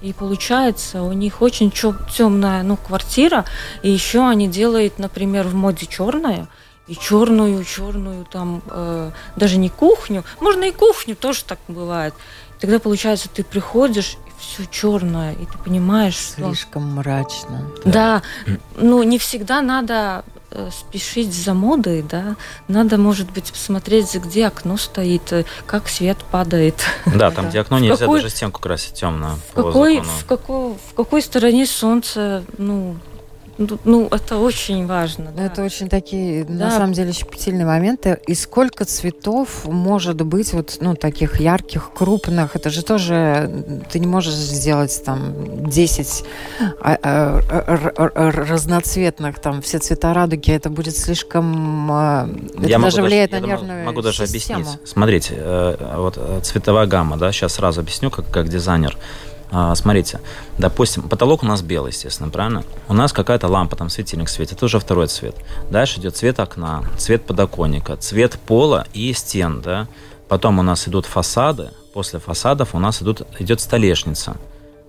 [0.00, 3.44] И получается, у них очень темная ну, квартира,
[3.82, 6.48] и еще они делают, например, в моде черное–
[6.86, 12.14] и черную, черную там, э, даже не кухню, можно и кухню, тоже так бывает.
[12.60, 16.96] Тогда получается, ты приходишь и все черное, и ты понимаешь, слишком что...
[16.96, 17.70] мрачно.
[17.84, 18.22] Да,
[18.76, 20.24] ну не всегда надо
[20.70, 22.36] спешить за модой, да,
[22.68, 26.84] надо, может быть, посмотреть, где окно стоит, э, как свет падает.
[27.06, 29.38] Да, там, где окно, нельзя даже стенку красить темно.
[29.50, 32.96] В какой, в, какой, в какой стороне солнце, ну,
[33.58, 35.32] ну, ну, это очень важно.
[35.36, 35.44] Да.
[35.44, 36.66] Это очень такие, да.
[36.66, 38.18] на самом деле, щепетильные моменты.
[38.26, 42.56] И сколько цветов может быть вот, ну, таких ярких, крупных?
[42.56, 46.24] Это же тоже, ты не можешь сделать там 10
[46.80, 50.50] а, а, разноцветных, там, все цвета радуги.
[50.50, 51.90] Это будет слишком...
[51.92, 54.60] А, это я даже влияет даже, на нервную думаю, Могу даже систему.
[54.60, 54.88] объяснить.
[54.88, 58.96] Смотрите, э, вот э, цветовая гамма, да, сейчас сразу объясню, как, как дизайнер.
[59.50, 60.20] А, смотрите,
[60.58, 62.64] допустим, потолок у нас белый, естественно, правильно?
[62.88, 65.36] У нас какая-то лампа, там светильник светит, это уже второй цвет.
[65.70, 69.86] Дальше идет цвет окна, цвет подоконника, цвет пола и стен, да.
[70.28, 74.36] Потом у нас идут фасады, после фасадов у нас идут, идет столешница,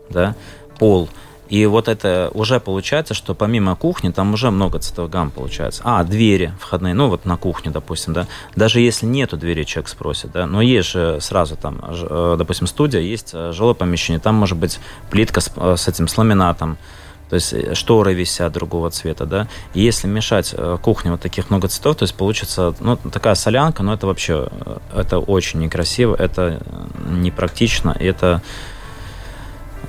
[0.09, 0.35] да,
[0.79, 1.09] пол.
[1.49, 5.81] И вот это уже получается, что помимо кухни там уже много гамм получается.
[5.85, 8.27] А, двери входные, ну вот на кухне, допустим, да.
[8.55, 10.47] Даже если нету двери, человек спросит, да.
[10.47, 14.79] Но есть же сразу там, э, допустим, студия, есть э, жилое помещение, там может быть
[15.09, 16.77] плитка с, э, с этим, с ламинатом,
[17.29, 19.47] то есть шторы висят другого цвета, да.
[19.73, 23.93] И если мешать кухне вот таких много цветов, то есть получится, ну, такая солянка, но
[23.93, 24.47] это вообще,
[24.93, 26.61] это очень некрасиво, это
[27.09, 28.43] непрактично, это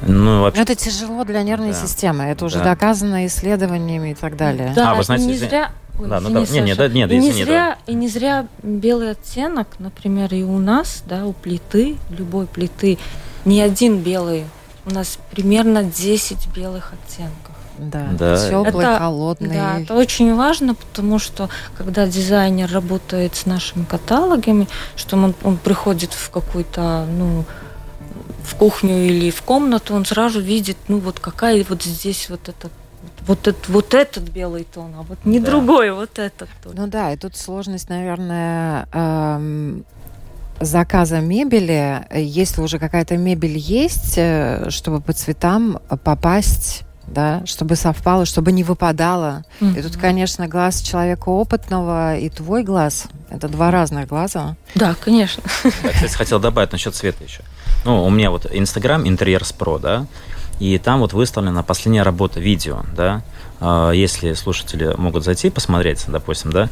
[0.03, 0.63] ну, вообще...
[0.63, 1.87] это тяжело для нервной да.
[1.87, 2.25] системы.
[2.25, 2.65] Это уже да.
[2.65, 4.73] доказано исследованиями и так далее.
[4.75, 5.73] Да, а, вы знаете, не зря...
[5.99, 7.93] Ой, да, ну да, не, не, да, нет, и извини, не зря, да.
[7.93, 12.99] И не зря белый оттенок, например, и у нас, да, у плиты, любой плиты,
[13.45, 14.45] не один белый.
[14.85, 17.57] У нас примерно 10 белых оттенков.
[17.79, 18.37] Да, да.
[18.37, 19.55] теплый, это, холодный.
[19.55, 25.57] Да, это очень важно, потому что когда дизайнер работает с нашими каталогами, что он, он
[25.59, 27.45] приходит в какой-то, ну,
[28.47, 32.71] в кухню или в комнату, он сразу видит, ну вот какая вот здесь вот эта
[33.27, 35.51] вот, этот, вот этот белый тон, а вот не да.
[35.51, 36.75] другой, вот этот тон.
[36.77, 39.85] Ну да, и тут сложность, наверное, эм,
[40.61, 42.07] заказа мебели.
[42.15, 48.65] Если уже какая-то мебель есть, э, чтобы по цветам попасть да, чтобы совпало, чтобы не
[48.65, 49.45] выпадало.
[49.61, 49.79] Mm-hmm.
[49.79, 54.57] И тут, конечно, глаз человека опытного и твой глаз– это два разных глаза.
[54.75, 55.43] Да, конечно.
[55.63, 57.43] Я, кстати, хотел добавить насчет цвета еще.
[57.85, 60.07] Ну, у меня вот Инстаграм Интерьерс Про, да,
[60.59, 63.23] и там вот выставлена последняя работа видео, да.
[63.61, 66.69] А, если слушатели могут зайти посмотреть, допустим, да,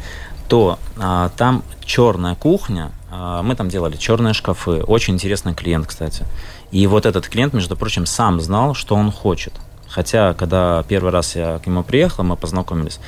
[0.48, 6.24] то а, там черная кухня, а, мы там делали черные шкафы, очень интересный клиент, кстати.
[6.70, 9.52] И вот этот клиент, между прочим, сам знал, что он хочет.
[9.88, 12.98] Хотя, когда первый раз я к нему приехал, мы познакомились,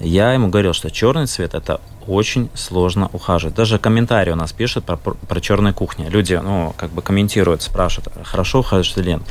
[0.00, 3.54] я ему говорил, что черный цвет это очень сложно ухаживать.
[3.54, 6.06] Даже комментарии у нас пишут про, про, про черные кухни.
[6.08, 9.22] Люди, ну, как бы комментируют, спрашивают, хорошо ухаживаешь или нет.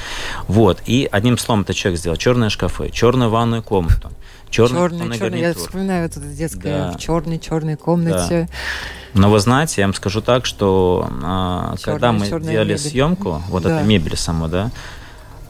[0.48, 0.82] Вот.
[0.86, 4.12] И одним словом это человек сделал черные шкафы, черную ванную комнату,
[4.50, 6.92] черный, черный, черный Я вспоминаю вот это детское да.
[6.92, 8.48] в черной, черной комнате.
[8.50, 9.20] Да.
[9.20, 12.80] Но вы знаете, я вам скажу так, что а, черная, когда мы делали мебель.
[12.80, 13.78] съемку, вот да.
[13.78, 14.72] этой мебели самой, да,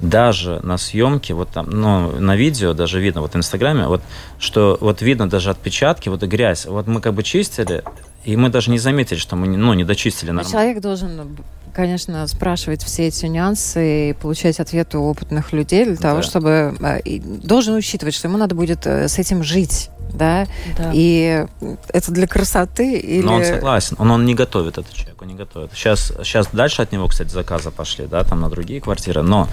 [0.03, 4.01] даже на съемке, вот там, ну, на видео даже видно, вот в Инстаграме, вот,
[4.37, 6.65] что вот видно даже отпечатки, вот и грязь.
[6.65, 7.83] Вот мы как бы чистили,
[8.25, 10.51] и мы даже не заметили, что мы, ну, не дочистили нормально.
[10.51, 11.37] Человек должен
[11.73, 16.23] конечно, спрашивать все эти нюансы и получать ответы у опытных людей для того, да.
[16.23, 16.75] чтобы...
[16.79, 20.47] Э, должен учитывать, что ему надо будет э, с этим жить да?
[20.77, 20.91] да.
[20.93, 21.45] И
[21.89, 23.23] это для красоты или...
[23.23, 25.71] Но он согласен, он, он не готовит этот человек, он не готовит.
[25.73, 29.47] Сейчас, сейчас дальше от него, кстати, заказы пошли, да, там на другие квартиры, но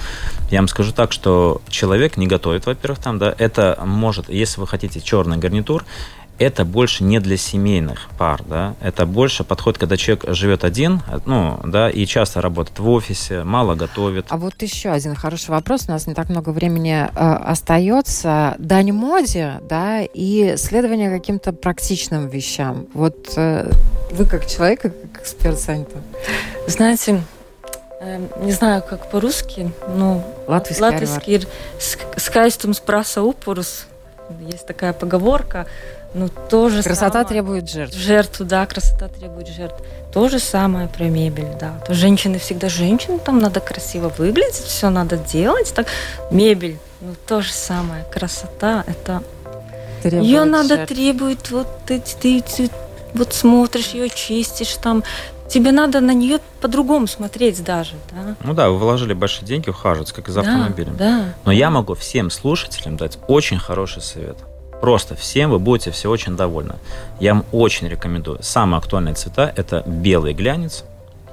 [0.51, 4.66] я вам скажу так, что человек не готовит, во-первых, там, да, это может, если вы
[4.66, 5.85] хотите черный гарнитур,
[6.40, 11.61] это больше не для семейных пар, да, это больше подход, когда человек живет один, ну,
[11.64, 14.24] да, и часто работает в офисе, мало готовит.
[14.31, 18.55] А вот еще один хороший вопрос, у нас не так много времени э, остается.
[18.59, 22.87] Дань моде, да, и следование каким-то практичным вещам.
[22.94, 23.70] Вот э,
[24.11, 25.98] вы как человек, как эксперт, Саньта.
[26.66, 27.22] Знаете,
[28.00, 31.46] э, не знаю, как по-русски, но латвийский, латвийский
[32.16, 33.87] скайстум спраса упорус,
[34.40, 35.66] есть такая поговорка,
[36.12, 37.29] ну, тоже красота самое.
[37.29, 37.96] требует жертв.
[37.96, 39.77] Жертву, да, красота требует жертв.
[40.12, 41.81] То же самое про мебель, да.
[41.87, 45.73] То женщины всегда женщины, там надо красиво выглядеть, все надо делать.
[45.75, 45.87] Так,
[46.31, 48.05] мебель, ну, то же самое.
[48.12, 49.23] Красота, это...
[50.03, 50.94] Требует ее надо жертв.
[50.94, 52.70] требует, вот ты, ты, ты
[53.12, 55.05] вот смотришь ее, чистишь там,
[55.46, 58.37] тебе надо на нее по-другому смотреть даже, да?
[58.42, 60.96] Ну да, вы вложили большие деньги, ухаживать, как и за да, автомобилем.
[60.96, 61.35] Да.
[61.44, 64.38] Но я могу всем слушателям дать очень хороший совет.
[64.80, 66.74] Просто всем вы будете все очень довольны.
[67.20, 68.38] Я вам очень рекомендую.
[68.42, 70.84] Самые актуальные цвета– это белый глянец.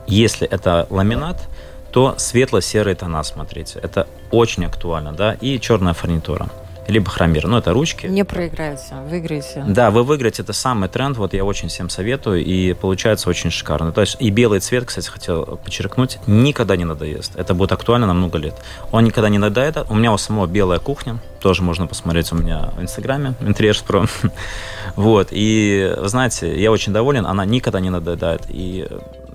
[0.07, 1.47] Если это ламинат,
[1.91, 3.79] то светло-серые тона смотрите.
[3.81, 6.49] Это очень актуально, да, и черная фурнитура
[6.87, 7.47] либо хромир.
[7.47, 8.07] Ну, это ручки.
[8.07, 9.63] Не проиграете, выиграете.
[9.67, 10.41] Да, вы выиграете.
[10.41, 11.17] Это самый тренд.
[11.17, 12.43] Вот я очень всем советую.
[12.43, 13.91] И получается очень шикарно.
[13.91, 17.35] То есть и белый цвет, кстати, хотел подчеркнуть, никогда не надоест.
[17.35, 18.55] Это будет актуально на много лет.
[18.91, 19.57] Он никогда не надоест.
[19.89, 21.19] У меня у самого белая кухня.
[21.41, 23.33] Тоже можно посмотреть у меня в Инстаграме.
[23.41, 24.05] Интерьерс Про.
[24.95, 25.29] вот.
[25.31, 27.25] И, знаете, я очень доволен.
[27.25, 28.43] Она никогда не надоедает.
[28.49, 28.87] И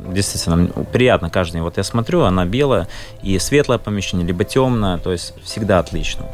[0.09, 1.62] действительно приятно каждый день.
[1.62, 2.88] Вот я смотрю, она белая
[3.23, 6.27] и светлое помещение, либо темное, то есть всегда отлично.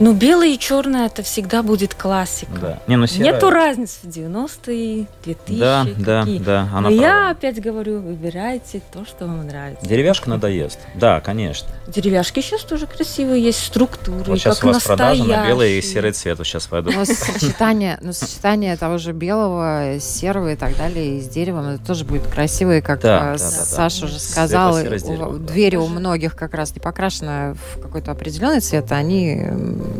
[0.00, 2.52] Ну, белое и черное это всегда будет классика.
[2.60, 2.78] Да.
[2.86, 3.32] Не, ну серое...
[3.32, 6.38] Нету разницы в 90-е, 2000 Да, да, какие.
[6.38, 9.84] да, она Но я опять говорю, выбирайте то, что вам нравится.
[9.84, 10.78] Деревяшка надоест.
[10.94, 11.68] Да, конечно.
[11.88, 15.76] Деревяшки сейчас тоже красивые, есть структуры, Вот сейчас как у вас продажа на белый и
[15.76, 15.82] настоящие.
[15.92, 16.38] серый цвет.
[16.38, 16.92] Вот сейчас пойду.
[16.92, 21.84] Но сочетание, ну, сочетание того же белого, серого и так далее, и с деревом, это
[21.84, 24.06] тоже будет красиво, и как Да, э, да, да, Саша да.
[24.06, 25.52] уже сказал, Светло-серый с у- деревом, да.
[25.52, 29.46] двери у многих как раз не покрашены в какой-то определенный цвет, а они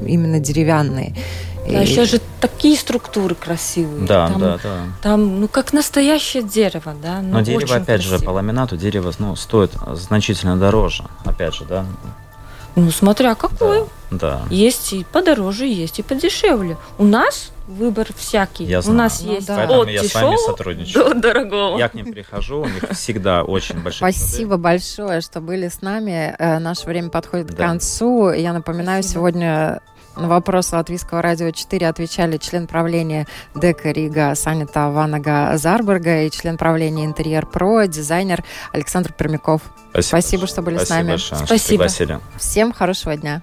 [0.06, 1.14] именно деревянные.
[1.70, 4.06] Да, И- сейчас же такие структуры красивые.
[4.06, 4.70] Да, там, да, да.
[5.02, 7.20] Там, ну, как настоящее дерево, да.
[7.20, 8.30] ну, Но дерево, опять же, по красиво.
[8.32, 11.04] ламинату дерево ну, стоит значительно дороже.
[11.24, 11.84] Опять же, да.
[12.74, 13.80] Ну, смотря какое.
[13.82, 13.86] Да.
[14.50, 16.76] Есть и подороже, есть и подешевле.
[16.98, 18.64] У нас выбор всякий.
[18.64, 18.98] Я У знаю.
[18.98, 19.56] нас Ну есть да.
[19.56, 21.08] Поэтому от я с вами сотрудничаю.
[21.08, 21.78] до дорогого.
[21.78, 26.34] Я к ним прихожу, у них всегда очень большие Спасибо большое, что были с нами.
[26.38, 27.66] Э, Наше время подходит к Да.
[27.66, 28.30] концу.
[28.30, 29.20] Я напоминаю, Спасибо.
[29.20, 29.80] сегодня
[30.16, 36.56] на вопрос Латвийского радио 4 отвечали член правления ДЭКа Рига Санита Ванага Зарберга и член
[36.56, 38.42] правления Интерьер Про, дизайнер
[38.72, 39.60] Александр Пермяков.
[39.92, 41.08] Спасибо, Спасибо, что были с Спасибо нами.
[41.10, 41.68] большое, что Спасибо.
[41.84, 42.20] пригласили.
[42.38, 43.42] Всем хорошего дня.